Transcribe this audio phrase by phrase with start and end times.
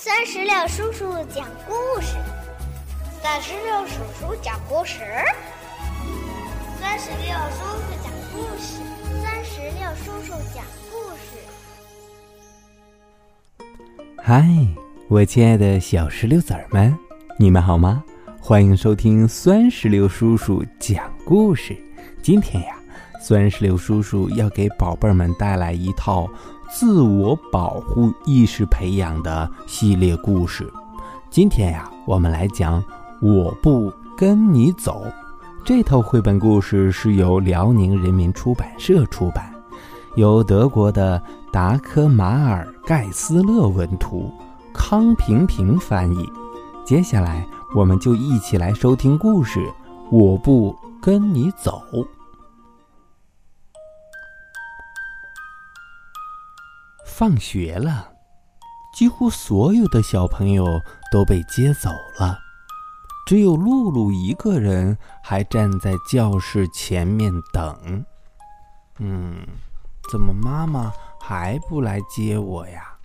[0.00, 2.14] 三十六叔叔讲故事，
[3.20, 5.00] 三十六叔叔讲故事，
[6.80, 8.78] 三十六叔叔讲故事，
[9.20, 11.36] 三十六叔叔讲故事。
[14.22, 14.46] 嗨，
[15.08, 16.96] 我亲爱的小石榴籽儿们，
[17.36, 18.04] 你们好吗？
[18.40, 21.76] 欢迎收听酸石榴叔叔讲故事。
[22.22, 22.76] 今天呀，
[23.20, 26.30] 酸石榴叔叔要给宝贝儿们带来一套。
[26.70, 30.70] 自我保护意识培养的系列故事，
[31.30, 32.82] 今天呀，我们来讲
[33.22, 35.06] 《我不跟你走》
[35.64, 39.50] 这套绘本故事是由辽宁人民出版社出版，
[40.16, 44.30] 由德国的达科马尔盖斯勒文图，
[44.74, 46.30] 康平平翻译。
[46.84, 49.60] 接下来，我们就一起来收听故事
[50.10, 51.82] 《我不跟你走》。
[57.18, 58.12] 放学了，
[58.94, 62.38] 几乎所有的小朋友都被接走了，
[63.26, 68.04] 只有露露一个人还站在教室前面等。
[69.00, 69.44] 嗯，
[70.12, 72.96] 怎么妈妈还不来接我呀？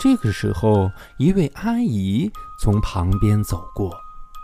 [0.00, 0.88] 这个时候，
[1.18, 3.92] 一位阿姨从旁边走过。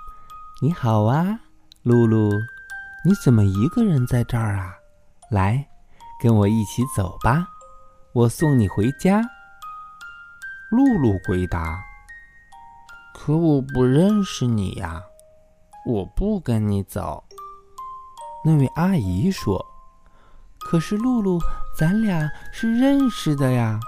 [0.61, 1.39] “你好啊，
[1.85, 2.33] 露露，
[3.05, 4.75] 你怎么一个人在这儿啊？
[5.31, 5.69] 来，
[6.21, 7.51] 跟我一起走吧。”
[8.15, 9.23] 我送你回家。
[10.71, 11.83] 露露回答
[13.15, 15.03] ：“可我不认识你呀，
[15.87, 17.25] 我不跟你走。”
[18.45, 19.65] 那位阿姨说
[20.61, 21.39] ：“可是露露，
[21.79, 23.81] 咱俩是认识的呀。”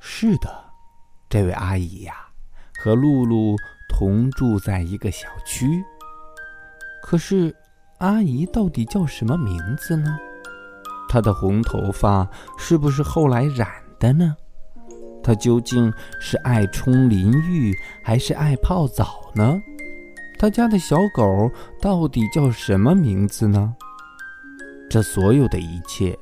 [0.00, 0.64] 是的，
[1.28, 2.14] 这位阿姨呀，
[2.78, 3.56] 和露露
[3.88, 5.84] 同住在一个小区。
[7.02, 7.54] 可是，
[7.98, 10.18] 阿姨到底叫什么名字呢？
[11.14, 13.68] 他的红头发是不是后来染
[14.00, 14.34] 的呢？
[15.22, 19.62] 他究竟是爱冲淋浴还是爱泡澡呢？
[20.40, 21.48] 他家的小狗
[21.80, 23.72] 到底叫什么名字呢？
[24.90, 26.18] 这所有的一切，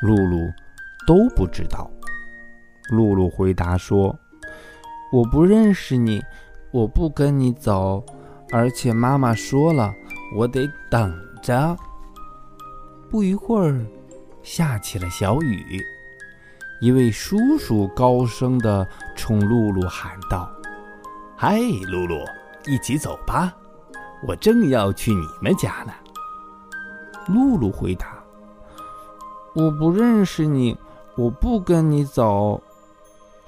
[0.00, 0.38] 露露
[1.08, 1.90] 都不知道。
[2.90, 4.16] 露露回答说
[5.12, 6.22] ：“我不认识你，
[6.70, 8.00] 我不跟你走，
[8.52, 9.92] 而且妈妈说了，
[10.36, 11.76] 我得等着。”
[13.10, 13.84] 不一会儿。
[14.46, 15.84] 下起了小雨，
[16.80, 18.86] 一位叔叔高声地
[19.16, 20.48] 冲露露喊道
[21.36, 21.58] ：“嗨，
[21.88, 22.24] 露露，
[22.64, 23.52] 一起走吧，
[24.24, 25.92] 我正要去你们家呢。”
[27.26, 28.22] 露露回答
[29.52, 30.78] ：“我不认识你，
[31.16, 32.62] 我不跟你走。”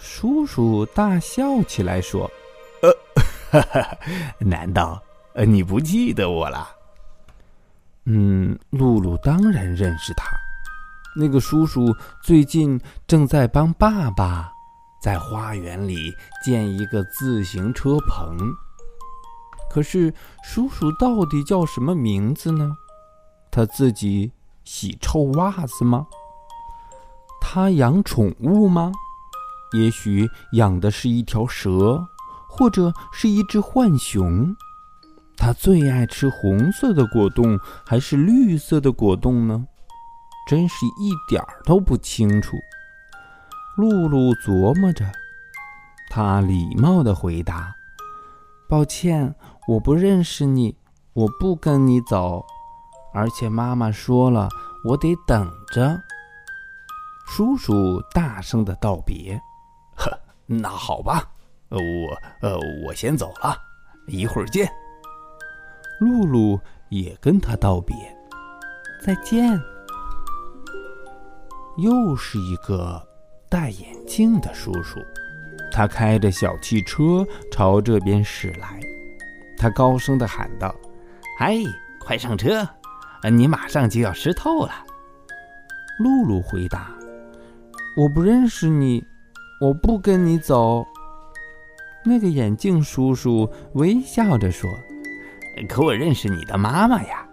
[0.00, 2.28] 叔叔大笑起来说
[2.82, 2.92] ：“呃，
[3.52, 3.98] 哈哈，
[4.40, 5.00] 难道
[5.34, 6.68] 呃你不记得我了？”
[8.04, 10.26] 嗯，露露当然认识他。
[11.20, 11.92] 那个叔叔
[12.22, 14.52] 最近正在帮爸爸
[15.02, 16.14] 在花园里
[16.44, 18.38] 建一个自行车棚。
[19.68, 20.14] 可是
[20.44, 22.70] 叔叔到底叫什么名字呢？
[23.50, 24.30] 他自己
[24.64, 26.06] 洗臭袜子吗？
[27.40, 28.92] 他养宠物吗？
[29.72, 32.06] 也许养的是一条蛇，
[32.48, 34.54] 或者是一只浣熊。
[35.36, 39.66] 他最爱吃红色的果冻还是绿色的果冻呢？
[40.48, 42.56] 真是一点儿都不清楚。
[43.76, 45.04] 露露琢磨着，
[46.08, 47.76] 她礼貌的回答
[48.66, 49.34] ：“抱歉，
[49.68, 50.74] 我不认识你，
[51.12, 52.44] 我不跟你走，
[53.12, 54.48] 而且妈妈说了，
[54.84, 56.00] 我得等着。”
[57.28, 59.38] 叔叔大声的道别
[59.94, 60.10] ：“呵，
[60.46, 61.30] 那好吧，
[61.68, 61.78] 我
[62.40, 63.54] 呃，我先走了，
[64.06, 64.66] 一会儿见。”
[66.00, 67.94] 露露也跟他道别
[69.04, 69.60] ：“再见。”
[71.78, 73.00] 又是一个
[73.48, 74.98] 戴眼镜的叔叔，
[75.70, 78.80] 他开着小汽车朝这边驶来。
[79.56, 80.74] 他高声的喊道
[81.38, 81.56] ：“嗨，
[82.00, 82.68] 快上车！
[83.30, 84.72] 你马上就要湿透了。”
[86.02, 86.90] 露露回答
[87.96, 89.00] ：“我不认识你，
[89.60, 90.84] 我不跟你走。”
[92.04, 94.68] 那个眼镜叔叔微笑着说
[95.68, 97.24] ：“可我认识你的妈妈呀，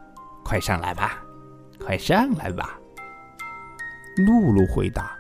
[0.43, 1.19] 快上来吧，
[1.83, 2.79] 快上来吧。”
[4.17, 5.11] 露露回答：“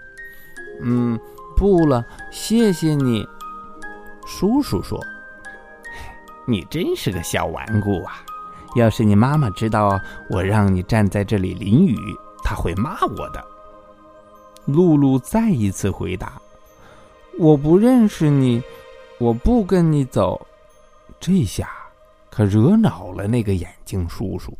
[0.81, 1.19] 嗯，
[1.55, 3.27] 不了，谢谢你。”
[4.25, 4.99] 叔叔说
[6.47, 8.23] ：“你真是个小顽固啊！
[8.75, 9.99] 要是你妈妈知道
[10.29, 11.97] 我让你站在这里淋雨，
[12.43, 13.43] 她会骂我的。”
[14.65, 16.41] 露露再一次回答
[17.37, 18.63] ：“我不认识你，
[19.19, 20.47] 我不跟你走。”
[21.21, 21.69] 这下
[22.29, 24.57] 可惹恼了那个眼镜叔叔，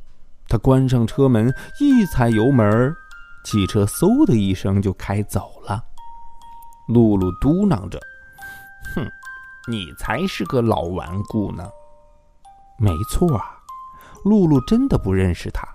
[0.47, 2.95] 他关上车门，一踩油门。
[3.45, 5.81] 汽车嗖的一声就开走了。
[6.87, 7.99] 露露嘟囔着
[8.95, 9.07] ：“哼，
[9.69, 11.69] 你才是个老顽固呢。
[12.77, 13.57] 没错啊，
[14.23, 15.67] 露露真的不认识他，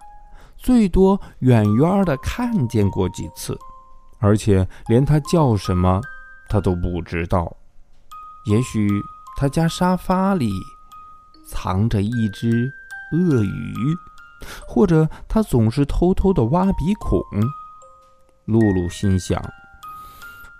[0.59, 3.59] 最多远远的看见过几次，
[4.19, 6.01] 而且连他叫什么，
[6.49, 7.57] 他都不知道。
[8.47, 8.89] 也许
[9.37, 10.51] 他家沙发里
[11.47, 12.71] 藏着一只
[13.13, 13.75] 鳄鱼，
[14.67, 17.21] 或者他总是偷偷的挖鼻孔。
[18.51, 19.41] 露露心想：“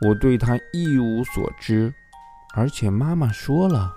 [0.07, 1.93] 我对他一无所知，
[2.55, 3.93] 而且妈妈说了，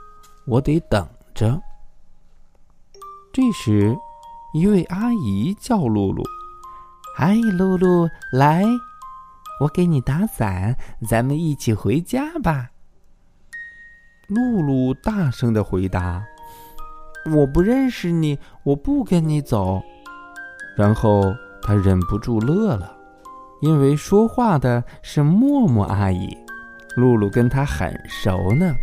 [0.48, 1.62] 我得等着。”
[3.32, 3.96] 这时，
[4.54, 6.24] 一位阿姨叫露露
[7.16, 8.64] ：“嗨，露露，来，
[9.62, 10.76] 我给你打伞，
[11.08, 12.72] 咱们一起回家吧。”
[14.28, 16.24] 露露大声的回答
[17.32, 19.82] ：“我不认识你，我不跟你走。”
[20.76, 22.96] 然后她忍不住乐了，
[23.64, 26.38] 因为说话的是默默阿姨，
[26.98, 28.76] 露露跟她很熟呢。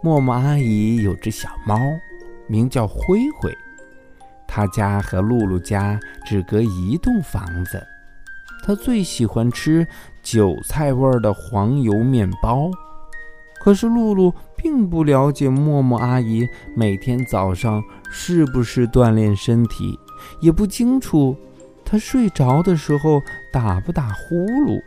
[0.00, 1.76] 默默阿姨有只小猫。
[2.46, 3.52] 名叫灰灰，
[4.46, 7.84] 她家和露露家只隔一栋房子。
[8.64, 9.84] 她最喜欢吃
[10.22, 12.70] 韭菜味的黄油面包。
[13.60, 16.46] 可是露露并不了解默默阿姨
[16.76, 17.82] 每天早上
[18.12, 19.98] 是不是锻炼身体，
[20.40, 21.36] 也不清楚
[21.86, 24.82] 他睡着的时候打不打呼噜。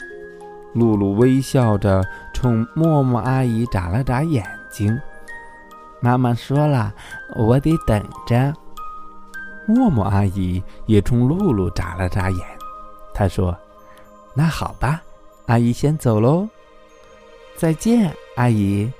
[0.73, 4.99] 露露微笑着冲默默阿姨眨了眨眼睛。
[5.99, 6.93] 妈妈说了，
[7.35, 8.53] 我得等着。
[9.65, 12.39] 默默阿姨也冲露露眨了眨眼，
[13.13, 13.57] 她说
[14.35, 15.01] ：“那好吧，
[15.47, 16.47] 阿姨先走喽，
[17.55, 18.91] 再见，阿姨。”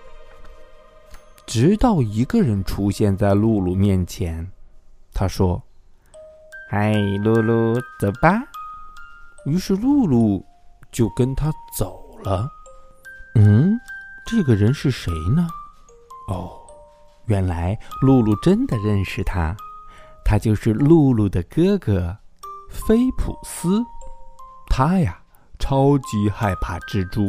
[1.45, 4.47] 直到一个人出现在露露面前，
[5.13, 5.61] 他说
[6.69, 6.93] ：“嗨，
[7.23, 8.43] 露露，走吧。”
[9.45, 10.45] 于是露露
[10.91, 12.47] 就跟他走了。
[13.33, 13.79] 嗯，
[14.27, 15.47] 这个人是谁呢？
[16.27, 16.55] 哦。
[17.25, 19.55] 原来露露真的认识他，
[20.25, 22.17] 他就是露露的哥哥，
[22.69, 23.83] 菲普斯。
[24.67, 25.21] 他呀，
[25.59, 27.27] 超级害怕蜘蛛，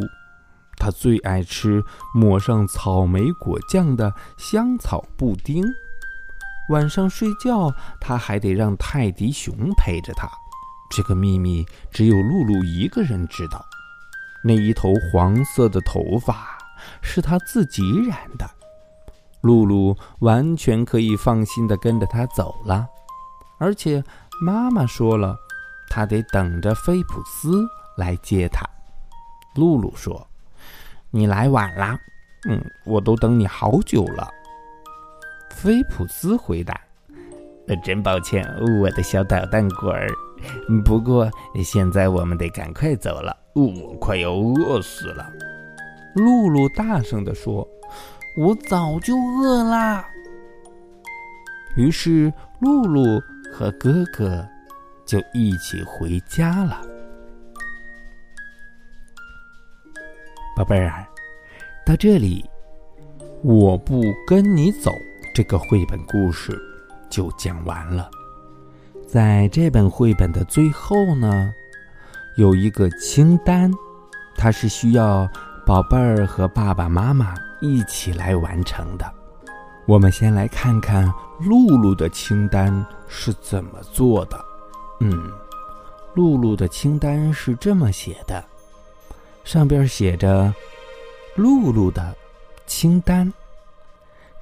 [0.77, 1.83] 他最爱吃
[2.15, 5.63] 抹上草莓果酱的香草布丁。
[6.71, 7.69] 晚上睡觉，
[7.99, 10.27] 他还得让泰迪熊陪着他。
[10.89, 13.63] 这个秘密只有露露一个人知道。
[14.43, 16.57] 那一头黄色的头发
[17.01, 18.49] 是他自己染的。
[19.41, 22.87] 露露完全可以放心的跟着他走了，
[23.59, 24.03] 而且
[24.41, 25.35] 妈妈说了，
[25.89, 28.65] 她得等着菲普斯来接她。
[29.55, 30.27] 露露说
[31.11, 31.97] ：“你来晚了，
[32.47, 34.29] 嗯，我都等你好久了。”
[35.61, 36.81] 菲普斯回答
[37.69, 38.43] ：“呃真抱歉，
[38.81, 40.09] 我的小捣蛋鬼儿。
[40.83, 41.29] 不过
[41.63, 45.31] 现在我们得赶快走了，我快要饿死了。”
[46.17, 47.67] 露露大声地说。
[48.37, 50.07] 我早就饿啦。
[51.75, 52.31] 于是
[52.61, 53.03] 露露
[53.51, 54.47] 和哥哥
[55.05, 56.81] 就一起回家了。
[60.55, 61.05] 宝贝儿，
[61.85, 62.49] 到这里，
[63.43, 64.93] 我不跟你走。
[65.33, 66.59] 这个绘本故事
[67.09, 68.09] 就讲完了。
[69.07, 71.53] 在这本绘本的最后呢，
[72.37, 73.71] 有一个清单，
[74.35, 75.29] 它是需要
[75.65, 77.35] 宝贝儿和爸爸妈妈。
[77.63, 79.05] 一起来完成的。
[79.85, 81.05] 我们先来看看
[81.39, 84.43] 露露的清单是怎么做的。
[84.99, 85.31] 嗯，
[86.15, 88.43] 露露的清单是这么写的，
[89.43, 90.51] 上边写着
[91.37, 92.15] “露露的
[92.65, 93.31] 清单”。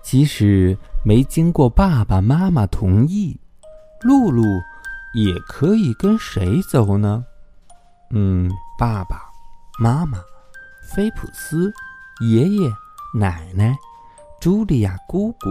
[0.02, 3.40] 即使没经过爸爸妈妈同意，
[4.02, 4.44] 露露
[5.14, 7.26] 也可以跟谁走呢？
[8.12, 9.22] 嗯，爸爸
[9.80, 10.20] 妈妈、
[10.94, 11.72] 菲普斯
[12.22, 12.72] 爷爷。
[13.12, 13.76] 奶奶、
[14.40, 15.50] 茱莉亚姑姑、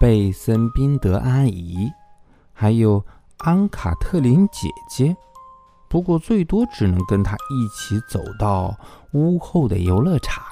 [0.00, 1.92] 贝森宾德阿姨，
[2.54, 3.04] 还有
[3.40, 5.14] 安卡特琳姐姐，
[5.86, 8.74] 不过最多只能跟她一起走到
[9.12, 10.42] 屋后的游乐场。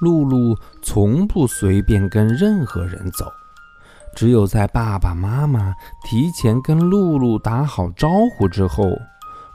[0.00, 3.30] 露露从不随便跟任何人走，
[4.16, 8.84] 只有在爸爸妈妈提前跟露露打好招呼之后，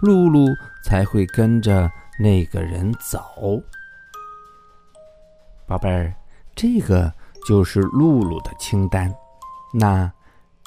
[0.02, 0.46] 露露
[0.84, 3.20] 才会跟着那个人走。
[5.68, 6.14] 宝贝儿，
[6.56, 7.12] 这个
[7.48, 9.12] 就是露露的清单。
[9.74, 10.12] 那，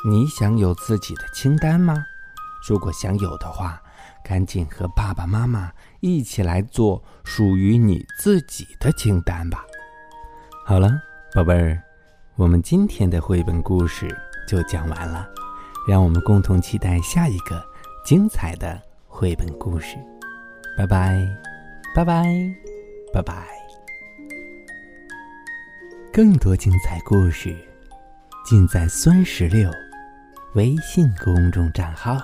[0.09, 1.95] 你想有自己的清单吗？
[2.69, 3.81] 如果想有的话，
[4.25, 9.65] 赶紧和爸爸妈妈一起来做属于你自己的清单吧。
[10.69, 11.01] 好了，
[11.33, 11.83] 宝贝儿，
[12.37, 14.07] 我们今天的绘本故事
[14.47, 15.27] 就讲完了，
[15.89, 17.65] 让我们共同期待下一个
[18.05, 19.97] 精彩的绘本故事。
[20.77, 21.27] 拜拜，
[21.95, 22.23] 拜拜，
[23.15, 23.47] 拜拜。
[26.13, 27.57] 更多精彩故事
[28.45, 29.71] 尽在酸石榴
[30.55, 32.19] 微信公众账号。